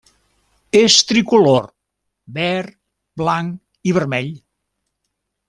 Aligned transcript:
És 0.79 0.95
tricolor: 1.11 1.67
verd, 2.39 2.73
blanc 3.23 3.89
i 3.91 3.95
vermell. 4.01 4.35